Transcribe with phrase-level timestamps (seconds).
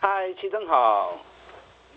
[0.00, 1.18] 嗨，齐正好，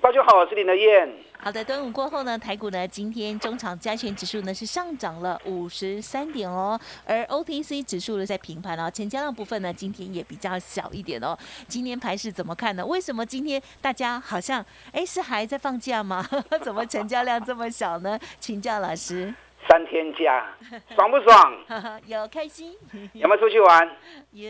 [0.02, 1.08] 大家好，我是林德燕。
[1.38, 11.38] 好的，端午过后呢，台股呢今天中场加权指数呢是上涨了五十三点哦，而 OTC 指数呢在平盘哦，成交量部分呢今天也比较小一点哦。
[11.68, 12.84] 今天盘是怎么看呢？
[12.84, 16.28] 为什么今天大家好像哎是还在放假吗？
[16.64, 18.20] 怎么成交量这么小呢？
[18.40, 19.32] 请教老师。
[19.68, 20.54] 三天假，
[20.96, 21.58] 爽不爽？
[22.08, 22.76] 有开心。
[23.14, 23.88] 有没有出去玩？
[24.32, 24.50] 有。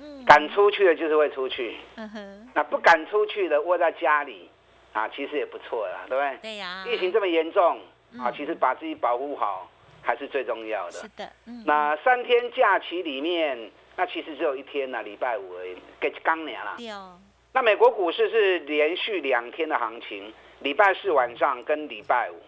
[0.00, 0.24] 嗯。
[0.24, 1.76] 敢出去的，就是会出去。
[2.54, 4.48] 那不敢出去的，窝在家里，
[4.92, 6.38] 啊，其实也不错啦，对不对？
[6.42, 6.84] 对呀。
[6.88, 7.80] 疫情这么严重，
[8.18, 9.68] 啊，其实把自己保护好，
[10.02, 10.92] 还是最重要的。
[10.92, 11.30] 是的。
[11.66, 16.76] 那三天假期里面，那其实只有一天呢，礼拜五而已，给刚年了。
[17.52, 22.40] 那美国股市是连续两天的行情，礼拜四晚上跟礼拜五，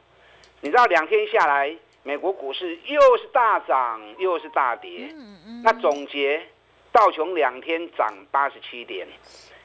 [0.61, 1.77] 你知道两天下来。
[2.07, 5.12] 美国股市又是大涨又是大跌，
[5.65, 6.41] 那总结
[6.93, 9.09] 道琼两天涨八十七点，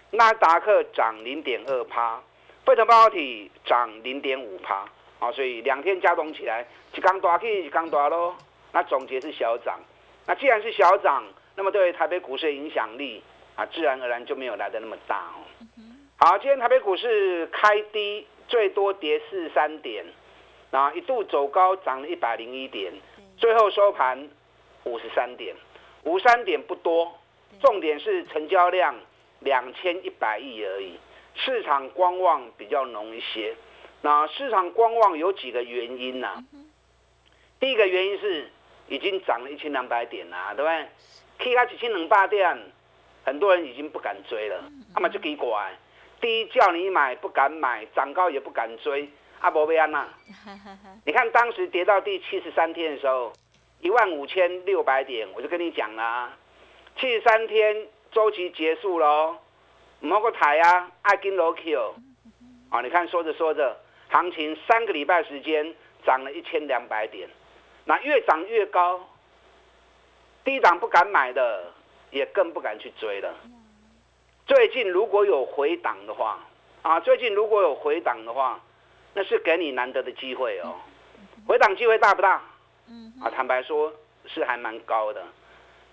[0.10, 2.20] 纳达克涨零点二趴，
[2.66, 4.90] 费城半导体涨零点五趴，
[5.20, 8.36] 啊，所以两天加总起来一刚大起一刚大咯，
[8.72, 9.80] 那总结是小涨，
[10.26, 11.24] 那既然是小涨，
[11.56, 13.22] 那么对台北股市的影响力
[13.56, 15.46] 啊，自然而然就没有来的那么大哦。
[16.18, 20.04] 好，今天台北股市开低，最多跌四十三点。
[20.72, 22.94] 那一度走高，涨了一百零一点，
[23.38, 24.30] 最后收盘
[24.86, 25.54] 五十三点，
[26.04, 27.20] 五三点不多，
[27.60, 28.96] 重点是成交量
[29.40, 30.98] 两千一百亿而已，
[31.36, 33.54] 市场观望比较浓一些。
[34.02, 36.44] 那市场观望有几个原因呢？
[37.60, 38.50] 第一个原因是
[38.88, 40.88] 已经涨了一千两百点啦，对不对
[41.38, 42.58] ？K 开几千两百点，
[43.26, 45.72] 很多人已经不敢追了，他们就给拐。
[46.22, 49.10] 第一叫你买不敢买，涨高也不敢追。
[49.42, 50.08] 阿伯贝安娜，
[51.04, 53.34] 你看当时跌到第七十三天的时候，
[53.80, 56.32] 一万五千六百点，我就跟你讲了，
[56.96, 59.36] 七十三天周期结束喽，
[60.00, 61.96] 某个台啊，爱跟罗 Q，
[62.70, 63.76] 啊，你看说着说着，
[64.10, 65.74] 行情三个礼拜时间
[66.06, 67.28] 涨了一千两百点，
[67.86, 69.10] 那越涨越高，
[70.44, 71.74] 低档不敢买的，
[72.12, 73.34] 也更不敢去追了。
[74.46, 76.38] 最近如果有回档的话，
[76.84, 78.62] 啊，最近如果有回档的话。
[79.14, 80.76] 那是给你难得的机会哦，
[81.48, 82.42] 回档机会大不大？
[82.90, 83.94] 嗯，啊，坦白说，
[84.26, 85.24] 是还蛮高的，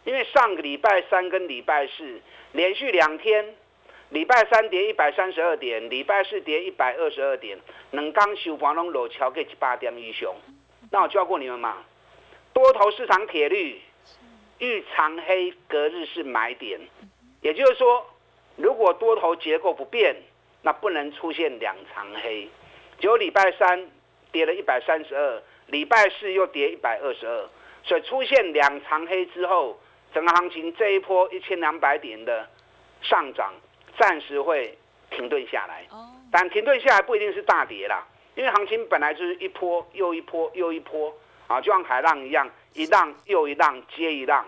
[0.05, 2.21] 因为上个礼拜三跟礼拜四
[2.53, 3.55] 连续两天，
[4.11, 7.59] 礼拜三跌一百三十二点，礼拜四跌一百二十二点，
[7.91, 10.35] 能刚收盘拢落桥给八点一雄。
[10.91, 11.79] 那我教过你们嘛，
[12.53, 13.81] 多头市场铁律，
[14.59, 16.81] 遇长黑隔日是买点，
[17.43, 18.07] 也就是说，
[18.57, 20.17] 如果多头结构不变，
[20.63, 22.49] 那不能出现两长黑。
[22.99, 23.87] 九礼拜三
[24.33, 27.49] 跌了一百三十二，礼拜四又跌一百二十二，
[27.85, 29.79] 所以出现两长黑之后，
[30.13, 32.49] 整个行情这一波一千两百点的
[33.01, 33.55] 上涨
[33.97, 34.77] 暂时会
[35.11, 35.87] 停顿下来。
[35.91, 38.05] 哦，但停顿下来不一定是大跌啦，
[38.35, 41.15] 因为行情本来就是一波又一波又一波
[41.47, 44.45] 啊，就像海浪一样，一浪又一浪接一浪，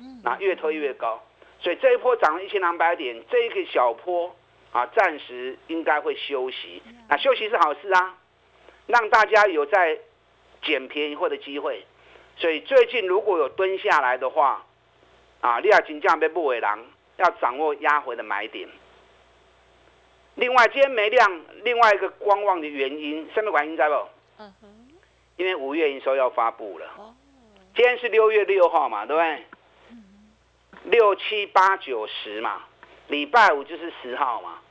[0.00, 1.22] 嗯，那越推越高，
[1.60, 4.34] 所以这一波涨了一千两百点，这一个小坡。
[4.72, 6.82] 啊，暂时应该会休息。
[7.08, 8.16] 那休息是好事啊，
[8.86, 9.98] 让大家有在
[10.62, 11.84] 捡便宜货的机会。
[12.38, 14.64] 所以最近如果有蹲下来的话，
[15.42, 16.82] 啊，利亚金价被不尾狼，
[17.18, 18.66] 要掌握压回的买点。
[20.36, 23.94] 另外，今天没量，另外一个观望的原因，什么原因在不？
[24.38, 24.88] 嗯哼。
[25.36, 26.86] 因为五月营收要发布了。
[26.96, 27.14] 哦。
[27.74, 29.44] 今天是六月六号嘛，对不对？
[30.84, 32.62] 六七八九十嘛。
[33.08, 34.61] 礼拜五就是十号嘛，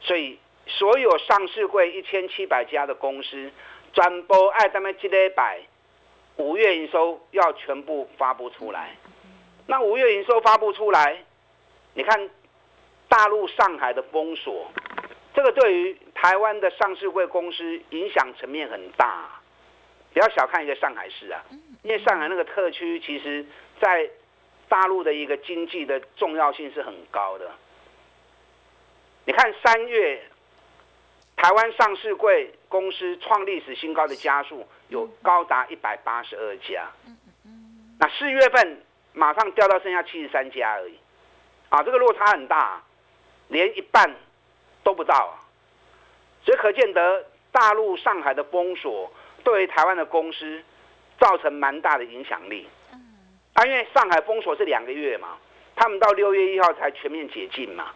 [0.00, 3.50] 所以所有上市会一千七百家的公司，
[3.92, 5.60] 转播爱他们积累百
[6.36, 8.96] 五月营收要全部发布出来。
[9.66, 11.24] 那五月营收发布出来，
[11.94, 12.30] 你看
[13.08, 14.70] 大陆上海的封锁，
[15.34, 19.40] 这个对于台湾的上市会公司影响层面很大。
[20.12, 21.42] 不要小看一个上海市啊，
[21.82, 23.44] 因为上海那个特区，其实
[23.80, 24.08] 在
[24.68, 27.50] 大陆的一个经济的重要性是很高的。
[29.26, 30.22] 你看三月，
[31.36, 36.88] 台湾上市柜公司创历史新高的家数有高达一百八十二家，
[37.98, 38.80] 那四月份
[39.12, 40.96] 马上掉到剩下七十三家而已，
[41.70, 42.80] 啊，这个落差很大，
[43.48, 44.14] 连一半
[44.84, 45.42] 都不到啊，
[46.44, 49.12] 所以可见得大陆上海的封锁
[49.42, 50.62] 对台湾的公司
[51.18, 52.68] 造成蛮大的影响力。
[53.54, 55.36] 啊，因为上海封锁是两个月嘛，
[55.74, 57.92] 他们到六月一号才全面解禁嘛，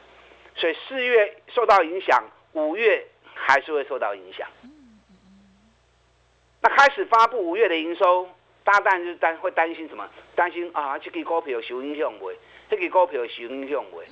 [0.56, 4.46] 所以四月受到影响，五月还是会受到影响。
[6.60, 8.28] 那开始发布五月的营收，
[8.64, 10.06] 大家当然就担会担心什么？
[10.34, 12.30] 担心啊，这个股票受影响不？
[12.68, 14.02] 这个股票受影响不？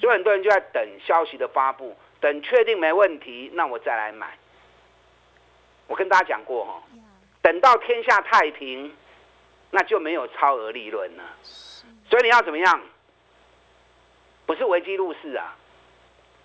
[0.00, 4.36] 所以很多人就在等消息的发布，等确定没问题，那我再来买。
[5.86, 6.82] 我跟大家讲过哈，
[7.40, 8.92] 等到天下太平，
[9.70, 11.22] 那就没有超额利润了。
[12.10, 12.82] 所以你要怎么样？
[14.46, 15.56] 不是危机入市啊，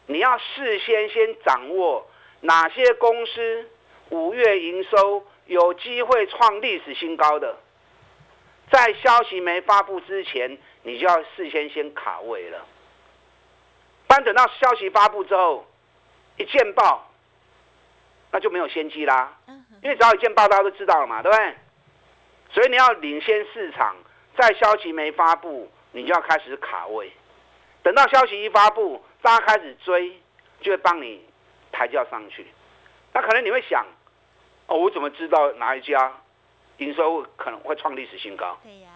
[0.10, 2.10] 你要事先先掌握
[2.42, 3.70] 哪些公司
[4.10, 5.24] 五月营收。
[5.46, 7.58] 有机会创历史新高的，
[8.72, 12.64] 在消息没发布之前，你就要事先先卡位了。
[14.06, 15.66] 不然等到消息发布之后，
[16.38, 17.10] 一见报，
[18.30, 19.36] 那就没有先机啦。
[19.82, 21.56] 因为只要一见报，大家都知道了嘛，对不对？
[22.54, 23.96] 所以你要领先市场，
[24.38, 27.12] 在消息没发布，你就要开始卡位。
[27.82, 30.20] 等到消息一发布，大家开始追，
[30.62, 31.24] 就会帮你
[31.72, 32.48] 抬轿上去。
[33.14, 33.86] 那可能你会想。
[34.68, 36.14] 哦，我怎么知道哪一家
[36.78, 38.56] 营收可能会创历史新高？
[38.64, 38.90] 对呀，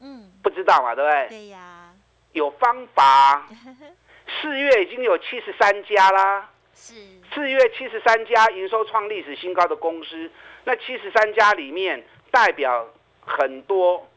[0.00, 1.28] 嗯，不知道嘛，对不对？
[1.28, 1.92] 对呀，
[2.32, 3.46] 有方法。
[4.40, 6.94] 四月已经有七十三家啦，是
[7.34, 10.30] 四月七十三家营收创历史新高的公司，
[10.64, 12.88] 那七十三家里面代表
[13.20, 14.08] 很多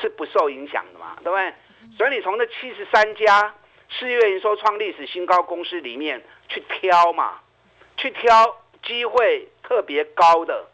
[0.00, 1.52] 是不受影响的嘛，对不对？
[1.96, 3.52] 所以你从这七十三家
[3.98, 7.40] 四月营收创历史新高公司里面去挑嘛，
[7.96, 9.48] 去挑机会。
[9.66, 10.66] 特别高的，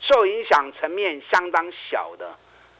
[0.00, 2.34] 受影响层面相当小的，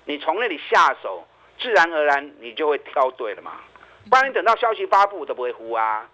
[0.06, 1.22] 你从那里下手，
[1.58, 3.60] 自然而然你就会挑对了嘛。
[4.08, 6.08] 不然你等到消息发布都不会呼啊，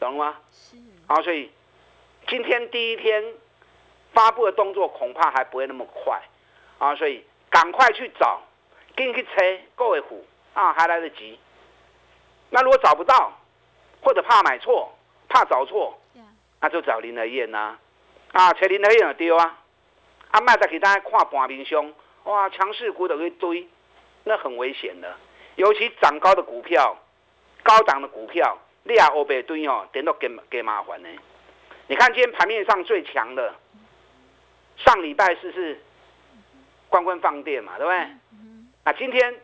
[0.00, 0.36] 懂了吗？
[0.50, 0.76] 是。
[1.06, 1.52] 啊，所以
[2.26, 3.24] 今天第一天
[4.12, 6.20] 发布的动作恐怕还不会那么快
[6.80, 8.42] 啊，所以赶快去找，
[8.96, 11.38] 给你去猜，各位虎啊，还来得及。
[12.50, 13.32] 那如果找不到，
[14.00, 14.92] 或者怕买错，
[15.28, 15.98] 怕找错，
[16.60, 17.78] 那就找林德燕呐。
[18.32, 19.58] 啊，找林德燕就对啊，
[20.30, 21.92] 啊，卖在其他看盘面上，
[22.24, 23.66] 哇，强势股都一堆，
[24.24, 25.16] 那很危险的。
[25.56, 26.96] 尤其涨高的股票，
[27.62, 31.08] 高档的股票，你也欧白堆哦，点到给给麻烦呢。
[31.86, 33.54] 你看今天盘面上最强的，
[34.76, 35.80] 上礼拜四是
[36.88, 37.98] 关关放电嘛，对不对？
[38.84, 39.34] 啊，今天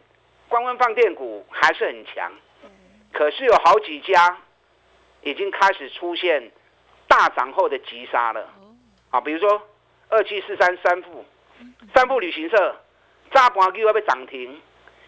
[0.49, 2.31] 关关放电股还是很强，
[3.15, 4.37] 可是有好几家
[5.23, 6.51] 已经开始出现
[7.09, 8.47] 大涨后的急杀了。
[9.11, 9.63] 啊，比如说
[10.11, 11.25] 二七四三三富，
[11.95, 12.77] 三富旅行社
[13.33, 14.61] 早盘叫我要涨停，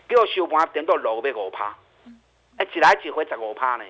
[0.09, 1.77] 叫我收盘点到六要五趴，
[2.57, 3.85] 哎，一来一回十五趴呢，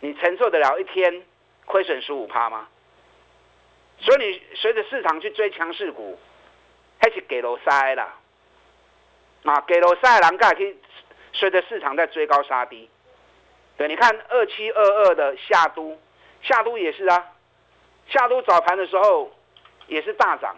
[0.00, 1.22] 你承受得了一天
[1.66, 2.66] 亏损十五趴吗？
[4.00, 6.18] 所以你随着市场去追强势股，
[6.98, 8.16] 还是给楼塞啦，
[9.44, 10.76] 啊，给罗塞人家去
[11.34, 12.89] 随着市场在追高杀低，
[13.80, 15.98] 对，你看二七二二的夏都，
[16.42, 17.32] 夏都也是啊，
[18.10, 19.32] 夏都早盘的时候。
[19.86, 20.54] 也是大涨，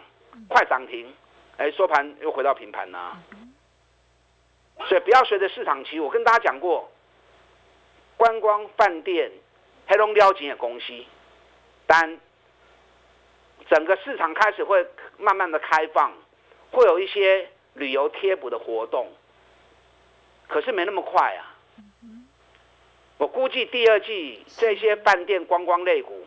[0.46, 1.10] 快涨停，
[1.56, 3.16] 哎，收盘又回到平盘啦。
[4.88, 5.98] 所以不要随着市场起。
[5.98, 6.92] 我跟大家讲过，
[8.18, 9.30] 观光饭店
[9.86, 10.92] 黑龙撩钱的公司，
[11.86, 12.20] 但
[13.70, 14.86] 整个市场开始会
[15.16, 16.12] 慢慢的开放，
[16.72, 19.10] 会有一些旅游贴补的活动，
[20.46, 21.51] 可是没那么快啊。
[23.22, 26.26] 我估计第二季这些饭店观光类股，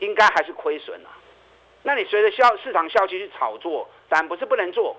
[0.00, 1.10] 应该还是亏损啊。
[1.84, 4.96] 那你随着消市场消息去炒作，但不是不能做，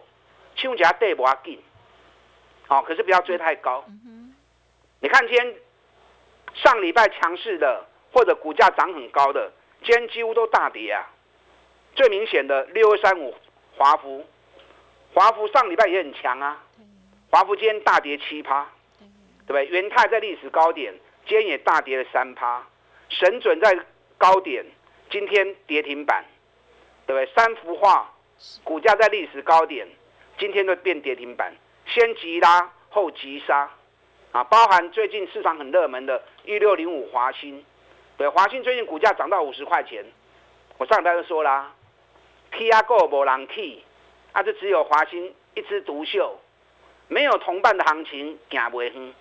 [0.55, 1.61] 秋夹对不要进，
[2.69, 3.83] 好，可是不要追太高。
[5.01, 5.55] 你看今天
[6.53, 9.51] 上礼拜强势的或者股价涨很高的，
[9.83, 11.05] 今天几乎都大跌啊。
[11.97, 13.35] 最明显的六二三五
[13.75, 14.25] 华孚，
[15.13, 16.63] 华孚上礼拜也很强啊，
[17.29, 18.69] 华孚今天大跌七趴，
[19.53, 19.67] 不对？
[19.67, 20.93] 元泰在历史高点，
[21.25, 22.65] 今天也大跌了三趴，
[23.09, 23.79] 神准在
[24.17, 24.65] 高点，
[25.09, 26.25] 今天跌停板。
[27.05, 27.35] 对不对？
[27.35, 28.09] 三幅画，
[28.63, 29.85] 股价在历史高点，
[30.37, 31.53] 今天都变跌停板，
[31.85, 33.69] 先急拉后急杀，
[34.31, 37.61] 啊，包含最近市场很热门的一六零五华兴，
[38.15, 40.05] 对，华兴最近股价涨到五十块钱，
[40.77, 41.73] 我上礼拜就说啦
[42.51, 43.83] ，K 啊够无人 K，
[44.31, 46.39] 啊，就只有华兴一枝独秀，
[47.09, 49.13] 没有同伴的行情行不远。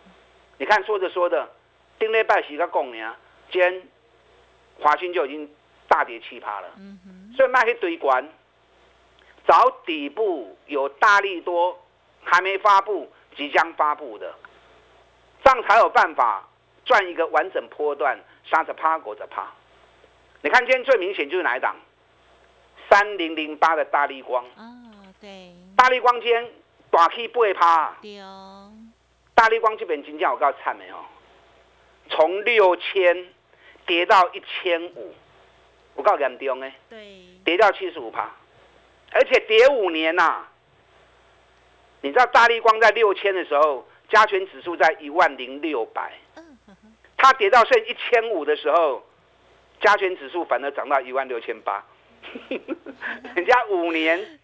[0.63, 1.51] 你看说着说着，
[1.99, 3.17] 丁礼拜时个讲呢，
[3.51, 3.83] 今天
[4.79, 5.53] 华兴就已经
[5.89, 6.69] 大跌七趴了。
[7.37, 8.25] 所以卖去堆管，
[9.45, 11.77] 找底部有大力多
[12.23, 14.33] 还没发布，即将发布的，
[15.43, 16.49] 这样才有办法
[16.85, 19.53] 赚一个完整波段，杀着趴，裹着趴。
[20.43, 21.75] 你看今天最明显就是哪一档？
[22.89, 24.45] 三零零八的大力光。
[24.57, 25.57] 啊，对。
[25.77, 26.49] 大力光今天
[26.89, 27.97] 短 K 不会趴。
[28.01, 28.73] 对哦。
[29.43, 30.95] 大力光这边金价我告诉惨没有？
[32.09, 33.27] 从六千
[33.85, 35.13] 跌到一千五，
[35.97, 36.73] 我告严重哎。
[36.89, 37.25] 对。
[37.45, 38.31] 跌到七十五趴，
[39.11, 40.47] 而且跌五年呐。
[42.03, 46.13] 你知道大力光在六千的时候，加权指数在一万零六百。
[47.17, 49.05] 它跌到剩一千五的时候，
[49.81, 51.85] 加权指数反而涨到一万六千八。
[53.35, 54.39] 人家五年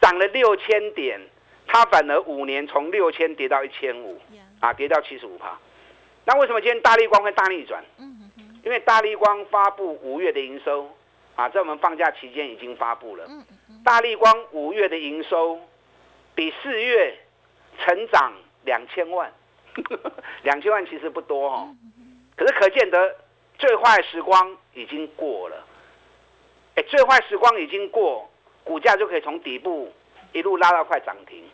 [0.00, 1.20] 涨了六千点，
[1.66, 4.20] 它反而五年从六千跌到一千五，
[4.60, 5.58] 啊，跌到七十五趴。
[6.24, 7.84] 那为什么今天大力光会大逆转？
[8.64, 10.90] 因为大力光发布五月的营收，
[11.36, 13.28] 啊，在我们放假期间已经发布了。
[13.84, 15.60] 大力光五月的营收
[16.34, 17.16] 比四月
[17.78, 18.32] 成长
[18.64, 19.32] 两千万。
[20.42, 21.68] 两千万其实不多哦，
[22.34, 23.14] 可是可见得
[23.58, 25.66] 最坏时光已经过了。
[26.76, 28.26] 哎，最坏时光已经过，
[28.64, 29.92] 股价就可以从底部
[30.32, 31.44] 一路拉到快涨停。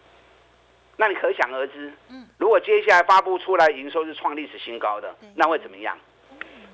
[1.02, 5.98] 那你可想而知，嗯，如果接下来发布出来营收是创历史新高的，那会怎么样？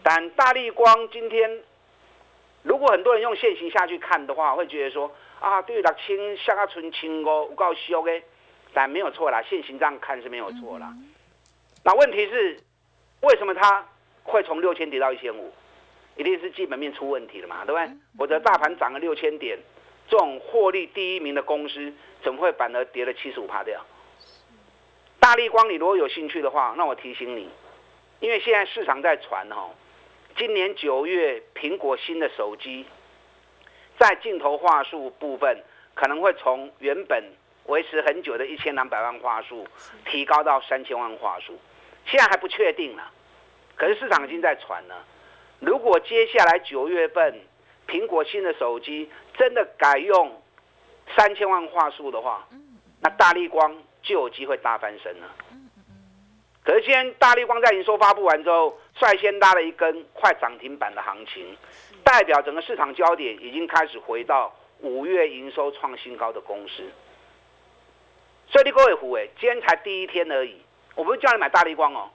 [0.02, 1.50] 但大力光今天，
[2.62, 8.22] 如果很多人用现行下去看的话，会觉得说啊，对六千下个存清哦，有够俗的，
[8.74, 10.92] 但没有错啦，现行这样看是没有错啦。
[11.82, 12.60] 那问题是，
[13.22, 13.82] 为什么它
[14.24, 15.50] 会从六千跌到一千五？
[16.16, 17.96] 一定是基本面出问题了嘛，对不对？
[18.18, 19.58] 我的大盘涨了六千点，
[20.06, 21.90] 这种获利第一名的公司，
[22.22, 23.82] 怎么会反而跌了七十五趴掉？
[25.28, 27.50] 大力光，你如果有兴趣的话，那我提醒你，
[28.18, 29.72] 因为现在市场在传哦，
[30.38, 32.86] 今年九月苹果新的手机，
[33.98, 35.62] 在镜头话术部分
[35.94, 37.22] 可能会从原本
[37.66, 39.68] 维持很久的一千两百万话术，
[40.06, 41.58] 提高到三千万话术。
[42.06, 43.02] 现在还不确定呢，
[43.76, 45.04] 可是市场已经在传了。
[45.60, 47.38] 如果接下来九月份
[47.86, 50.40] 苹果新的手机真的改用
[51.14, 52.48] 三千万话术的话，
[53.02, 53.76] 那大力光
[54.08, 55.28] 就有机会大翻身了。
[56.64, 61.56] 可是今天大力光在营收发布完之后，率先拉了一根快涨停板的行情，
[62.02, 66.82] 代表整个市场焦点已经开始回到五月营收创新高的公司。
[68.50, 70.56] 所以你各位虎诶，今天才第一天而已。
[70.94, 72.10] 我不是叫你买大力光哦，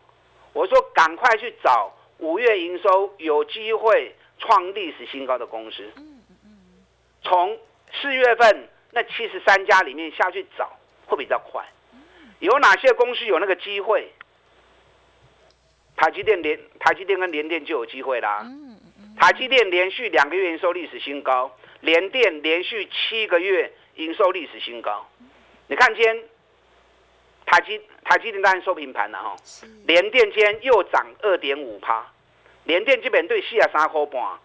[0.51, 5.91] 我说赶快去找五月营收有机会创历史新高的公司。
[7.23, 7.57] 从
[7.93, 10.69] 四月份那七十三家里面下去找
[11.05, 11.63] 会比较快。
[12.43, 14.11] 有哪些公司有那个机会？
[15.95, 18.45] 台积电连台积电跟联电就有机会啦。
[19.17, 25.07] 台积电连续两个月营收历史新高，联电连续七个月营收历史新高。
[25.67, 26.23] 你看今天。
[27.45, 29.35] 台积台积电当然收平盘了哈，
[29.85, 32.03] 联电今天又涨二点五趴，
[32.63, 34.39] 联电基本对四啊三块半，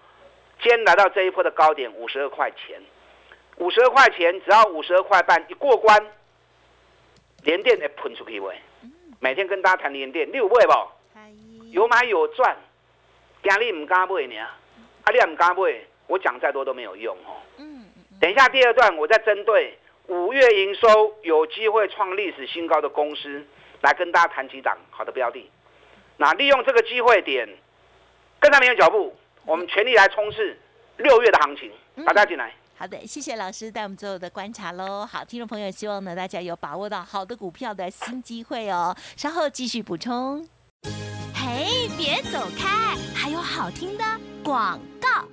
[0.61, 2.83] 今天来到这一波的高点五十二块钱，
[3.59, 6.05] 五十二块钱只要五十二块半一过关，
[7.49, 8.55] 联电会喷出去喂，
[9.21, 10.73] 每天跟大家谈连电，你有买不？
[11.71, 12.55] 有买有赚，
[13.43, 15.75] 今日唔敢买呢，啊你唔敢买，
[16.09, 17.41] 我讲再多都没有用哦。
[17.57, 17.87] 嗯，
[18.21, 19.79] 等一下第二段我再针对。
[20.09, 23.43] 五月营收有机会创历史新高的公司，
[23.81, 25.51] 来跟大家谈几档好的标的。
[26.19, 27.49] 那利用这个机会点，
[28.41, 30.55] 跟上您的脚步，我们全力来冲刺
[30.99, 31.73] 六月的行情。
[32.05, 32.55] 大家进来。
[32.79, 35.05] 好的，谢谢老师带我们最后的观察喽。
[35.05, 38.97] 好，听众朋友，希望呢大家有把握到好的股票的新机会哦。
[39.17, 40.49] 稍后继续补充。
[41.35, 44.05] 嘿，别走开，还有好听的
[44.45, 44.79] 广。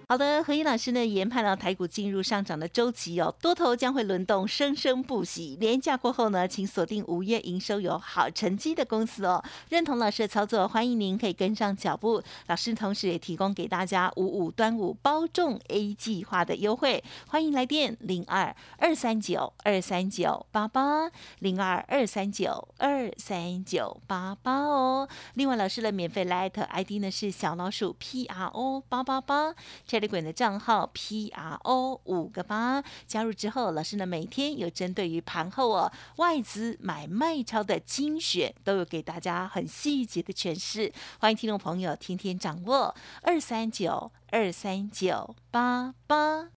[0.08, 5.58] 好的，何燕老师呢研判了台股进入上涨的周期哦，多头将会轮动，生生不息。
[5.60, 9.44] 连假过后呢，请锁定五月营收有好成绩的公司哦。
[9.70, 12.22] 认同老师的操作，欢迎您可以跟上脚步。
[12.46, 21.10] 老师同时也提供给大家五五端午包中 A 计划的优惠，欢迎来电零二二三九二三九八八
[21.40, 25.10] 零二二三九二三九八八哦。
[25.34, 29.56] 另外，老师的免费 Light ID 呢是小老鼠 P R O 八八八。
[29.96, 40.92] Telegram 的账号 P R O 五个八，加入之后，老师呢每天有针对于盘后哦外资买卖超的精选，都有给大家很细节的诠释。
[41.18, 46.50] 欢迎听众朋友天天掌握二三九二三九八八。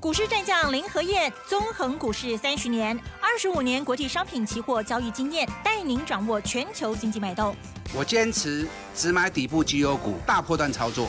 [0.00, 7.54] 股市战将林和燕，纵横股市三十年，二十五年国际商品期货交易经验，带您掌握全球经济脉动。
[7.94, 11.08] 我坚持只买底部绩优股，大波段操作。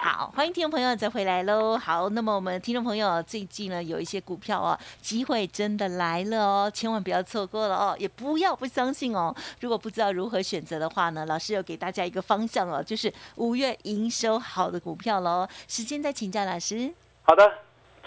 [0.00, 1.76] 好，欢迎听众朋友再回来喽。
[1.76, 9.34] 好，那么我们听众朋友最近呢有一些股票哦，机会真的来了哦，千万不要错过了哦，也不要不相信哦。
[9.60, 15.48] 如果不知道如何选择的话呢，老师有给大家一个方向哦，就是五月营收好的股票喽。
[15.66, 16.94] 时间再请教老师。
[17.22, 17.52] 好的，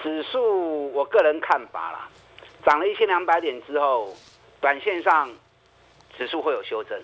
[0.01, 2.07] 指数我个人看法啦，
[2.65, 4.15] 涨了一千两百点之后，
[4.61, 5.29] 短线上
[6.17, 6.97] 指数会有修正，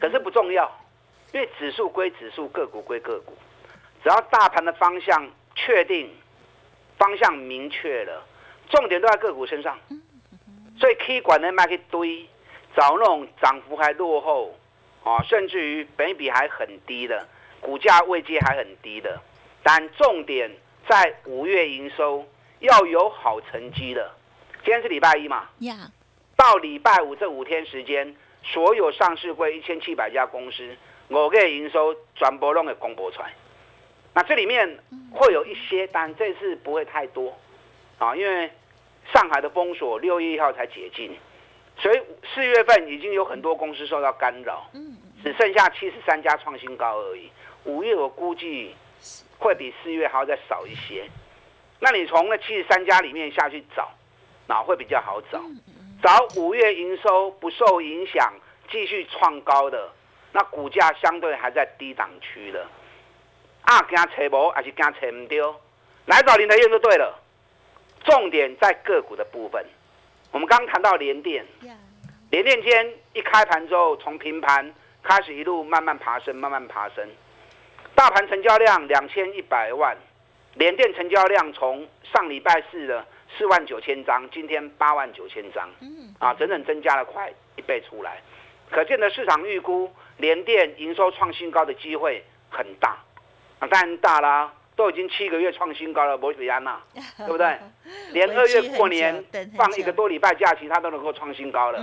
[0.00, 0.66] 可是不重要，
[1.34, 3.34] 因为指数归指数，个股归个股。
[4.06, 6.08] 只要大盘的方向确定，
[6.96, 8.24] 方向明确了，
[8.68, 9.76] 重点都在个股身上，
[10.78, 12.24] 所以 K 管的卖一堆，
[12.76, 14.54] 找那种涨幅还落后，
[15.02, 17.26] 啊，甚至于本比还很低的，
[17.60, 19.20] 股价位阶还很低的，
[19.64, 20.52] 但重点
[20.88, 22.24] 在五月营收
[22.60, 24.08] 要有好成绩的。
[24.64, 25.48] 今天是礼拜一嘛？
[25.58, 25.90] 呀。
[26.36, 30.76] 到礼拜五这五天时间，所有上市会一千七百家公司，
[31.08, 33.34] 五月营收全部拢会公布出来。
[34.16, 34.78] 那这里面
[35.12, 37.36] 会有一些，但这次不会太多，
[37.98, 38.50] 啊，因为
[39.12, 41.14] 上海的封锁六月一号才解禁，
[41.76, 42.00] 所以
[42.34, 44.70] 四月份已经有很多公司受到干扰，
[45.22, 47.30] 只剩下七十三家创新高而已。
[47.64, 48.74] 五月我估计
[49.38, 51.06] 会比四月还要再少一些，
[51.78, 53.90] 那你从那七十三家里面下去找，
[54.46, 55.38] 哪会比较好找？
[56.02, 58.32] 找五月营收不受影响
[58.70, 59.90] 继续创高的，
[60.32, 62.66] 那股价相对还在低档区的。
[63.66, 65.60] 啊，惊找无还是惊找唔到？
[66.06, 67.20] 来找林德燕就对了。
[68.04, 69.64] 重点在个股的部分。
[70.30, 71.44] 我们刚谈到联电，
[72.30, 77.08] 联电间一开盘之后，从平盘开始一路慢慢爬升，慢慢爬升。
[77.96, 79.96] 大盘成交量两千一百万，
[80.54, 83.04] 联电成交量从上礼拜四的
[83.36, 85.68] 四万九千张，今天八万九千张，
[86.20, 88.22] 啊，整整增加了快一倍出来。
[88.70, 92.96] 可见的市场预估，联电营收创新高的机会很大。
[93.58, 96.80] 啊，当然大啦，都已经七个月创新高了，不比安娜，
[97.18, 97.58] 对不对？
[98.12, 99.24] 连二月过年
[99.56, 101.80] 放一个多礼拜假期，它都能够创新高了。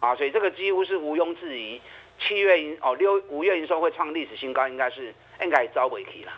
[0.00, 1.80] 啊，所以这个几乎是毋庸置疑。
[2.20, 6.32] 七月营哦，六五月营收会创历史新高，应该是应该招尾期了。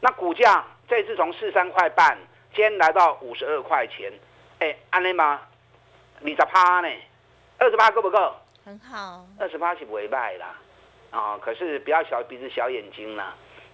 [0.00, 2.18] 那股价这次从四三块半，
[2.52, 4.12] 今天来到五十二块钱，
[4.58, 5.40] 哎，安利吗？
[6.24, 6.88] 二十趴呢？
[7.58, 8.34] 二十八够不够？
[8.64, 9.24] 很好。
[9.38, 10.58] 二十八是不会卖啦，
[11.12, 13.32] 啊，可是不要小鼻子小眼睛啦。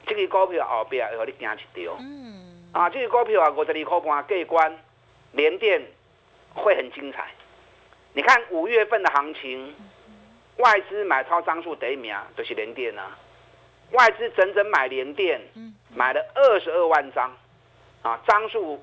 [0.09, 1.97] 这个股票后边会让你惊一跳。
[2.01, 2.65] 嗯。
[2.73, 4.79] 啊，这个股票啊，五十二块半过关，
[5.33, 5.83] 连电
[6.55, 7.29] 会很精彩。
[8.13, 9.75] 你看五月份的行情，
[10.57, 13.17] 外资买超张数第一名就是连电啊。
[13.93, 15.41] 外资整整买连电，
[15.95, 17.35] 买了二十二万张，
[18.03, 18.83] 啊，张数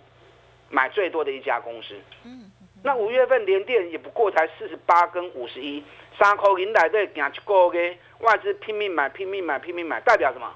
[0.69, 1.95] 买最多的一家公司。
[2.23, 2.51] 嗯。
[2.83, 5.83] 那五月份连电也不过才四十八跟五十一，
[6.17, 10.55] 三块银来对行一个月，外资拼命买，拼命买，拼命买，代表什么？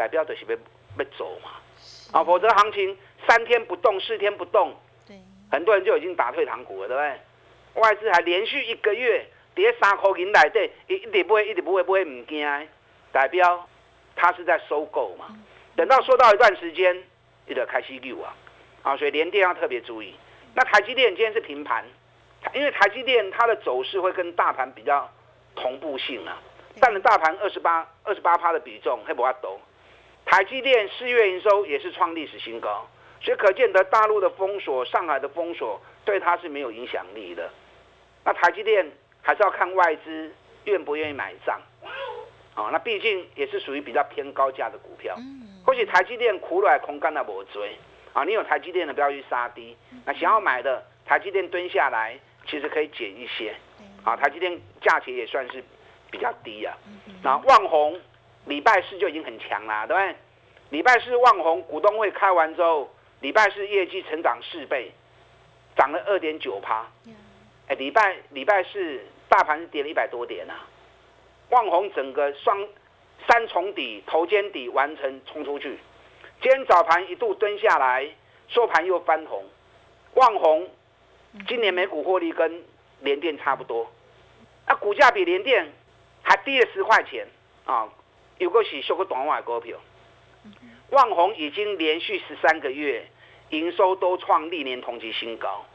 [0.00, 0.56] 代表就是要
[0.96, 1.50] 要走嘛，
[2.10, 2.96] 啊，否则行情
[3.28, 4.74] 三天不动，四天不动，
[5.06, 5.14] 对，
[5.52, 7.82] 很多人就已经打退堂鼓了，对不对？
[7.82, 12.68] 外资还连续一个月跌三块银来底，一一直不会，一直不会，不会唔惊，
[13.12, 13.68] 代表
[14.16, 15.26] 他是在收购嘛。
[15.76, 17.04] 等到收到一段时间，
[17.44, 18.34] 你得开始溜啊，
[18.82, 20.14] 啊，所以连电要特别注意。
[20.54, 21.84] 那台积电今天是平盘，
[22.54, 25.06] 因为台积电它的走势会跟大盘比较
[25.54, 26.40] 同步性啊，
[26.80, 29.60] 占了大盘二十八二十八趴的比重，还不阿抖。
[30.30, 32.88] 台积电四月营收也是创历史新高，
[33.20, 37.50] 所以可见得大陆的封锁、上海的封锁对它是没有影响力的。
[38.24, 38.88] 那台积电
[39.22, 40.32] 还是要看外资
[40.66, 41.60] 愿不愿意买账，
[42.54, 45.16] 啊，那毕竟也是属于比较偏高价的股票。
[45.66, 47.76] 或许台积电苦来空干的不追
[48.12, 49.76] 啊，你有台积电的不要去杀低。
[50.04, 52.16] 那想要买的台积电蹲下来，
[52.46, 53.52] 其实可以减一些。
[54.04, 55.60] 啊，台积电价钱也算是
[56.08, 56.72] 比较低啊。
[57.20, 58.00] 那旺宏。
[58.50, 60.16] 礼拜四就已经很强啦，对不对？
[60.70, 64.90] 礼拜四旺宏股东会开完之后，礼拜四业绩成长四倍，
[65.76, 66.84] 涨了二点九趴。
[67.68, 70.66] 哎，礼拜礼拜四大盘跌了一百多点啊，
[71.50, 72.66] 旺宏整个双
[73.28, 75.78] 三重底、头肩底完成冲出去。
[76.42, 78.08] 今天早盘一度蹲下来，
[78.48, 79.44] 收盘又翻红。
[80.14, 80.68] 旺红
[81.46, 82.64] 今年每股获利跟
[83.00, 83.88] 联电差不多，
[84.66, 85.72] 啊，股价比联电
[86.22, 87.28] 还低了十块钱
[87.64, 87.88] 啊！
[88.40, 89.76] 有个是收个短外股票，
[90.92, 93.06] 旺红已经连续十三个月
[93.50, 95.66] 营收都创历年同期新高，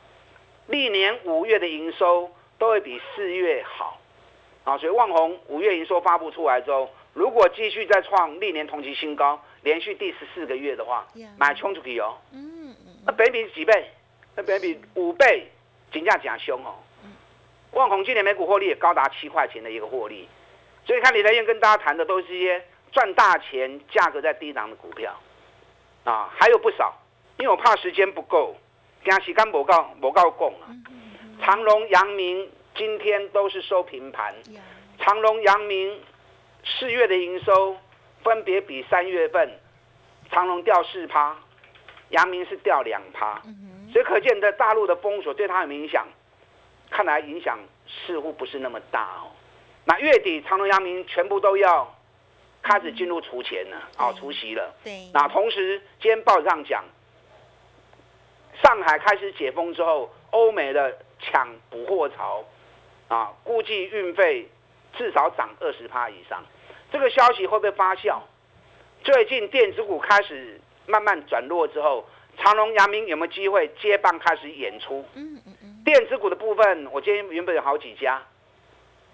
[0.66, 4.02] 历年五月的营收都会比四月好
[4.64, 4.76] 啊！
[4.80, 11.06] 所以旺红五月营收发布出来之后，如果继续再创历年同期新高，连续第十四个月的话，
[11.38, 12.18] 买冲出去哦。
[13.06, 13.92] 那北比几倍？
[14.36, 15.48] 那北比五倍，
[15.92, 16.74] 金价假凶哦。
[17.74, 20.28] 万宏今年每股获利也高达七块钱的一个获利，
[20.86, 25.14] 所以看李德燕跟大家谈的都是一些赚大钱、价格在低档的股票
[26.04, 26.94] 啊，还有不少。
[27.38, 28.56] 因为我怕时间不够，
[29.04, 30.72] 加时间不够，不够供啊。
[31.42, 34.34] 长隆、阳明今天都是收平盘，
[35.00, 36.00] 长隆、阳明
[36.64, 37.76] 四月的营收
[38.24, 39.60] 分别比三月份
[40.32, 41.36] 长隆掉四趴，
[42.10, 43.42] 阳明是掉两趴，
[43.92, 46.08] 所以可见的大陆的封锁对它有影响。
[46.90, 49.35] 看来影响似乎不是那么大哦。
[49.86, 51.96] 那月底长隆、阳明全部都要
[52.62, 54.74] 开始进入除钱了，哦，除息了。
[54.84, 55.10] 对。
[55.14, 56.84] 那同时，今天报纸上讲，
[58.64, 62.44] 上海开始解封之后，欧美的抢补货潮，
[63.08, 64.50] 啊，估计运费
[64.98, 66.44] 至少涨二十趴以上。
[66.92, 68.20] 这个消息会不会发酵？
[69.04, 75.06] 最近电子股开始慢慢转弱之后，长隆、阳明有没有机会接棒开始演出？
[75.14, 75.84] 嗯嗯。
[75.86, 78.20] 电子股的部分，我今天原本有好几家，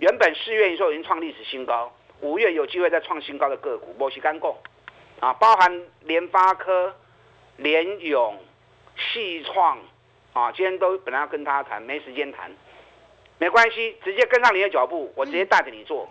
[0.01, 4.57] 原本四月营收已经创历史新高，五月有机会再创新高的个股，摩西干贡
[5.19, 6.91] 啊，包含联发科、
[7.57, 8.35] 联勇、
[8.97, 9.77] 细创
[10.33, 12.51] 啊，今天都本来要跟大家谈，没时间谈，
[13.37, 16.09] 没关系，直接跟上你的脚步，我直接带着你做，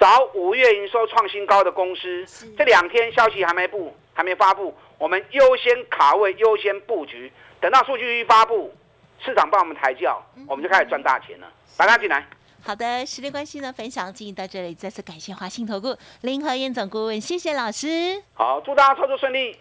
[0.00, 2.24] 找五月营收创新高的公司，
[2.56, 7.30] 这两天消息还没布，还没发布，我们优先卡位，优先布局，
[7.60, 8.74] 等到数据一发布。
[9.18, 11.52] 市场帮我们抬轿，我们就开始赚大钱了。
[11.76, 12.26] 把它进来。
[12.66, 18.20] 好的，时间关系呢，分享进行到这里，再次感谢华信投顾林和燕总顾问，谢谢老师。
[18.34, 19.56] 好，祝大家操作顺利。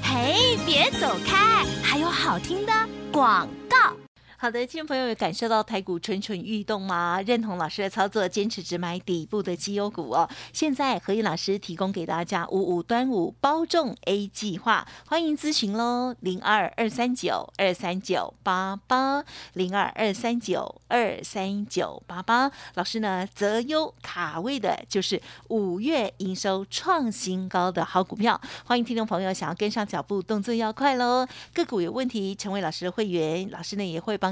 [0.00, 2.72] 嘿，别走开，还有好听的
[3.10, 4.01] 广告。
[4.42, 7.22] 好的，听众朋友有感受到台股蠢蠢欲动吗？
[7.24, 10.28] 认同老师的操作，坚持只买底部的绩优股哦。
[10.52, 22.50] 现在何燕老师提供给大家五五端午包中 A 计划，欢迎咨询喽，零二二三九二三九八八零二二三九二三九八八。
[22.74, 31.24] 老师呢择优卡位的就是五月营收创新高的好股票，欢迎听众朋友想要跟上脚步，动作要快喽。
[31.54, 34.31] 个股有问题，成为老师的会员，老师呢也会帮。